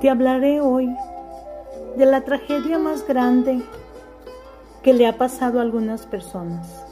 Te 0.00 0.08
hablaré 0.08 0.62
hoy 0.62 0.88
de 1.98 2.06
la 2.06 2.22
tragedia 2.22 2.78
más 2.78 3.06
grande 3.06 3.60
que 4.82 4.94
le 4.94 5.06
ha 5.06 5.18
pasado 5.18 5.58
a 5.58 5.62
algunas 5.62 6.06
personas. 6.06 6.86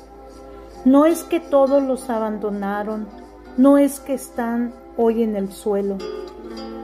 No 0.85 1.06
es 1.06 1.24
que 1.24 1.40
todos 1.40 1.83
los 1.83 2.10
abandonaron, 2.10 3.08
no 3.56 3.79
es 3.79 3.99
que 4.01 4.13
están 4.13 4.74
hoy 4.99 5.22
en 5.22 5.37
el 5.37 5.51
suelo, 5.53 5.97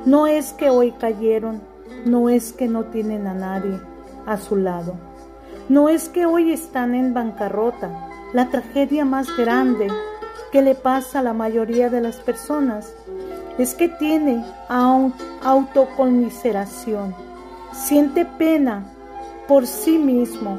no 0.07 0.27
es 0.27 0.55
que 0.55 0.71
hoy 0.71 0.93
cayeron, 0.93 1.61
no 2.07 2.31
es 2.31 2.55
que 2.55 2.69
no 2.69 2.85
tienen 2.85 3.27
a 3.27 3.35
nadie 3.35 3.79
a 4.25 4.39
su 4.39 4.57
lado, 4.57 4.95
no 5.69 5.91
es 5.91 6.09
que 6.09 6.25
hoy 6.25 6.53
están 6.53 6.95
en 6.95 7.13
bancarrota. 7.13 8.09
La 8.33 8.49
tragedia 8.49 9.05
más 9.05 9.29
grande 9.37 9.89
que 10.51 10.63
le 10.63 10.75
pasa 10.75 11.19
a 11.19 11.23
la 11.23 11.35
mayoría 11.35 11.91
de 11.91 12.01
las 12.01 12.17
personas 12.17 12.95
es 13.59 13.75
que 13.75 13.89
tiene 13.89 14.45
autoconmiseración, 14.69 17.15
siente 17.73 18.25
pena 18.25 18.85
por 19.47 19.67
sí 19.67 19.99
mismo, 19.99 20.59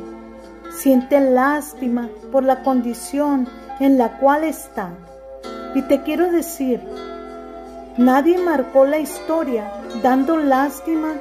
siente 0.78 1.20
lástima 1.20 2.10
por 2.32 2.44
la 2.44 2.62
condición 2.64 3.48
en 3.80 3.98
la 3.98 4.18
cual 4.18 4.44
está. 4.44 4.92
Y 5.74 5.82
te 5.84 6.04
quiero 6.04 6.30
decir, 6.32 6.82
nadie 7.98 8.38
marcó 8.38 8.86
la 8.86 9.00
historia 9.00 9.72
dando 10.02 10.38
lástima. 10.38 11.16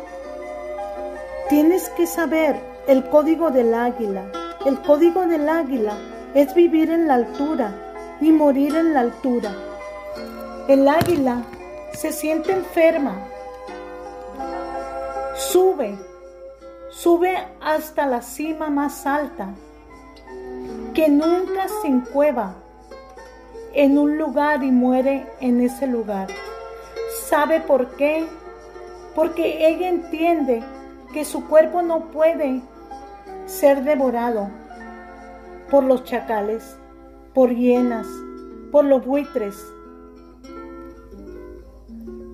Tienes 1.48 1.88
que 1.90 2.06
saber 2.06 2.56
el 2.86 3.04
código 3.08 3.50
del 3.50 3.74
águila. 3.74 4.22
El 4.64 4.80
código 4.80 5.26
del 5.26 5.48
águila 5.48 5.98
es 6.34 6.54
vivir 6.54 6.90
en 6.90 7.08
la 7.08 7.14
altura 7.14 7.74
y 8.20 8.30
morir 8.30 8.76
en 8.76 8.94
la 8.94 9.00
altura. 9.00 9.50
El 10.68 10.86
águila 10.88 11.42
se 11.94 12.12
siente 12.12 12.52
enferma, 12.52 13.16
sube, 15.36 15.96
sube 16.90 17.36
hasta 17.60 18.06
la 18.06 18.20
cima 18.20 18.68
más 18.68 19.06
alta, 19.06 19.54
que 20.92 21.08
nunca 21.08 21.68
se 21.80 21.88
encueva 21.88 22.54
en 23.72 23.98
un 23.98 24.18
lugar 24.18 24.62
y 24.62 24.70
muere 24.70 25.26
en 25.40 25.60
ese 25.60 25.86
lugar. 25.86 26.28
¿Sabe 27.26 27.60
por 27.60 27.96
qué? 27.96 28.26
Porque 29.14 29.66
ella 29.66 29.88
entiende 29.88 30.62
que 31.12 31.24
su 31.24 31.46
cuerpo 31.46 31.82
no 31.82 32.10
puede 32.10 32.60
ser 33.46 33.84
devorado 33.84 34.48
por 35.70 35.84
los 35.84 36.04
chacales, 36.04 36.76
por 37.32 37.54
hienas, 37.54 38.06
por 38.70 38.84
los 38.84 39.04
buitres, 39.04 39.56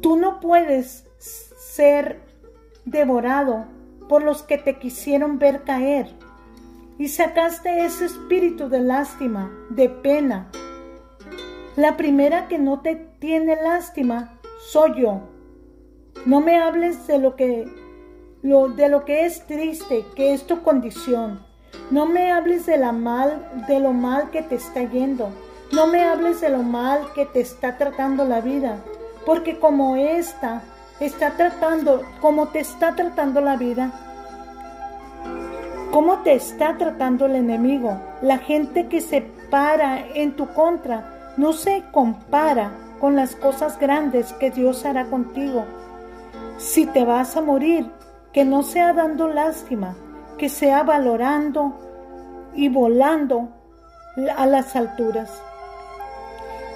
Tú 0.01 0.17
no 0.17 0.41
puedes 0.41 1.07
ser 1.19 2.21
devorado 2.87 3.67
por 4.09 4.23
los 4.23 4.43
que 4.43 4.57
te 4.57 4.79
quisieron 4.79 5.39
ver 5.39 5.63
caer 5.63 6.09
y 6.99 7.09
sacaste 7.09 7.85
ese 7.85 8.07
espíritu 8.07 8.69
de 8.69 8.81
lástima, 8.81 9.53
de 9.69 9.91
pena. 9.91 10.51
La 11.77 11.97
primera 11.99 12.49
que 12.49 12.59
no 12.59 12.81
te 12.81 12.97
tiene 12.97 13.57
lástima 13.57 14.39
soy 14.59 15.03
yo. 15.03 15.21
No 16.25 16.41
me 16.41 16.59
hables 16.59 17.07
de 17.07 17.19
lo 17.19 17.37
que 17.37 17.69
de 18.43 18.89
lo 18.89 19.05
que 19.05 19.27
es 19.27 19.47
triste, 19.47 20.07
que 20.17 20.33
es 20.33 20.47
tu 20.47 20.63
condición. 20.63 21.45
No 21.91 22.07
me 22.07 22.33
hables 22.33 22.65
de 22.65 22.79
la 22.79 22.93
mal, 22.93 23.65
de 23.69 23.81
lo 23.81 23.93
mal 23.93 24.31
que 24.31 24.43
te 24.43 24.55
está 24.55 24.83
yendo. 24.83 25.29
No 25.73 25.87
me 25.87 26.03
hables 26.03 26.41
de 26.41 26.49
lo 26.49 26.63
mal 26.63 27.13
que 27.15 27.27
te 27.27 27.41
está 27.41 27.77
tratando 27.77 28.25
la 28.25 28.41
vida 28.41 28.83
porque 29.31 29.61
como 29.61 29.95
esta 29.95 30.61
está 30.99 31.37
tratando, 31.37 32.03
como 32.21 32.49
te 32.49 32.59
está 32.59 32.97
tratando 32.97 33.41
la 33.41 33.57
vida, 33.57 33.93
como 35.93 36.19
te 36.25 36.33
está 36.35 36.77
tratando 36.77 37.27
el 37.27 37.37
enemigo, 37.37 37.97
la 38.23 38.39
gente 38.39 38.89
que 38.89 39.01
se 39.01 39.21
para 39.49 40.05
en 40.05 40.35
tu 40.35 40.49
contra 40.49 41.33
no 41.37 41.53
se 41.53 41.85
compara 41.93 42.73
con 42.99 43.15
las 43.15 43.37
cosas 43.37 43.79
grandes 43.79 44.33
que 44.33 44.51
Dios 44.51 44.85
hará 44.85 45.05
contigo. 45.05 45.65
Si 46.59 46.87
te 46.87 47.05
vas 47.05 47.37
a 47.37 47.41
morir, 47.41 47.89
que 48.33 48.45
no 48.45 48.65
sea 48.65 48.93
dando 48.95 49.29
lástima, 49.29 49.95
que 50.39 50.49
sea 50.49 50.83
valorando 50.83 51.79
y 52.53 52.69
volando 52.69 53.49
a 54.37 54.45
las 54.47 54.75
alturas. 54.75 55.31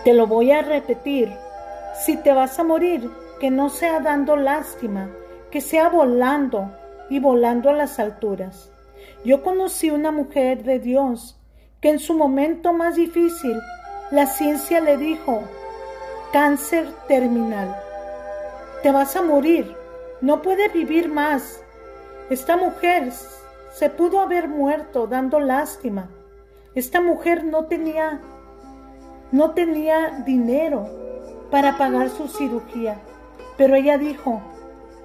Te 0.05 0.15
lo 0.15 0.29
voy 0.29 0.53
a 0.53 0.63
repetir 0.63 1.37
si 1.95 2.17
te 2.17 2.33
vas 2.33 2.59
a 2.59 2.65
morir, 2.65 3.11
que 3.39 3.51
no 3.51 3.69
sea 3.69 4.01
dando 4.01 4.37
lástima, 4.37 5.11
que 5.51 5.61
sea 5.61 5.89
volando 5.89 6.71
y 7.09 7.19
volando 7.21 7.71
a 7.71 7.75
las 7.75 7.99
alturas. 7.99 8.71
Yo 9.25 9.43
conocí 9.43 9.91
una 9.91 10.11
mujer 10.11 10.65
de 10.65 10.79
Dios 10.79 11.39
que 11.81 11.91
en 11.91 11.99
su 11.99 12.15
momento 12.15 12.73
más 12.73 12.97
difícil 12.97 13.59
la 14.11 14.27
ciencia 14.27 14.81
le 14.81 14.97
dijo, 14.97 15.43
cáncer 16.33 16.89
terminal, 17.07 17.77
te 18.83 18.91
vas 18.91 19.17
a 19.17 19.23
morir, 19.23 19.75
no 20.21 20.43
puedes 20.43 20.73
vivir 20.73 21.09
más. 21.09 21.61
Esta 22.31 22.57
mujer 22.57 23.13
se 23.73 23.91
pudo 23.91 24.21
haber 24.21 24.49
muerto 24.49 25.07
dando 25.07 25.41
lástima. 25.41 26.09
Esta 26.75 27.01
mujer 27.01 27.45
no 27.45 27.67
tenía 27.67 28.21
no 29.33 29.51
tenía 29.51 30.23
dinero, 30.25 30.89
para 31.55 31.79
pagar 31.79 32.11
su 32.11 32.27
cirugía. 32.27 33.01
Pero 33.57 33.77
ella 33.77 33.97
dijo, 33.97 34.43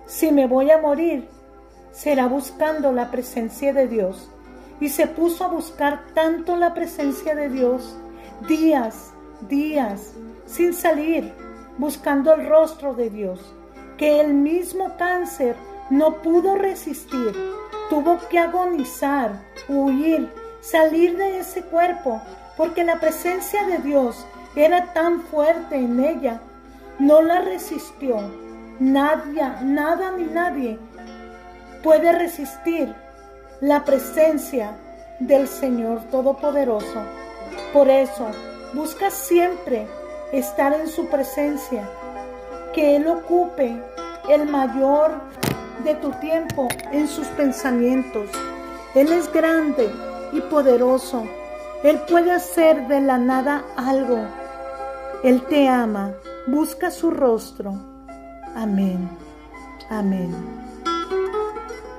si 0.07 0.31
me 0.31 0.47
voy 0.47 0.71
a 0.71 0.79
morir, 0.79 1.29
será 1.91 2.25
buscando 2.25 2.91
la 2.91 3.11
presencia 3.11 3.71
de 3.71 3.87
Dios. 3.87 4.31
Y 4.79 4.89
se 4.89 5.05
puso 5.05 5.45
a 5.45 5.49
buscar 5.49 6.05
tanto 6.15 6.55
la 6.55 6.73
presencia 6.73 7.35
de 7.35 7.49
Dios, 7.49 7.95
días, 8.47 9.13
días, 9.47 10.15
sin 10.47 10.73
salir, 10.73 11.31
buscando 11.77 12.33
el 12.33 12.47
rostro 12.47 12.95
de 12.95 13.11
Dios, 13.11 13.53
que 13.99 14.19
el 14.19 14.33
mismo 14.33 14.97
cáncer 14.97 15.55
no 15.91 16.19
pudo 16.23 16.55
resistir, 16.55 17.31
tuvo 17.91 18.17
que 18.27 18.39
agonizar, 18.39 19.39
huir, 19.67 20.27
salir 20.61 21.15
de 21.15 21.41
ese 21.41 21.61
cuerpo, 21.61 22.19
porque 22.57 22.83
la 22.83 22.99
presencia 22.99 23.67
de 23.67 23.77
Dios 23.77 24.25
era 24.55 24.93
tan 24.93 25.21
fuerte 25.21 25.75
en 25.75 25.99
ella, 25.99 26.41
no 26.99 27.21
la 27.21 27.41
resistió. 27.41 28.17
Nadie, 28.79 29.43
nada 29.61 30.11
ni 30.11 30.23
nadie 30.23 30.79
puede 31.83 32.11
resistir 32.11 32.93
la 33.61 33.83
presencia 33.85 34.71
del 35.19 35.47
Señor 35.47 36.01
Todopoderoso. 36.11 37.01
Por 37.73 37.89
eso, 37.89 38.27
busca 38.73 39.11
siempre 39.11 39.87
estar 40.31 40.73
en 40.73 40.87
su 40.87 41.07
presencia, 41.07 41.87
que 42.73 42.95
Él 42.95 43.07
ocupe 43.07 43.81
el 44.29 44.47
mayor 44.47 45.11
de 45.83 45.95
tu 45.95 46.11
tiempo 46.11 46.67
en 46.91 47.07
sus 47.07 47.27
pensamientos. 47.27 48.29
Él 48.95 49.11
es 49.11 49.31
grande 49.31 49.89
y 50.31 50.41
poderoso. 50.41 51.23
Él 51.83 51.99
puede 52.09 52.31
hacer 52.31 52.87
de 52.87 53.01
la 53.01 53.17
nada 53.17 53.63
algo. 53.77 54.27
Él 55.23 55.41
te 55.47 55.67
ama, 55.67 56.13
busca 56.47 56.91
su 56.91 57.11
rostro. 57.11 57.73
Amén. 58.55 59.09
Amén. 59.89 60.33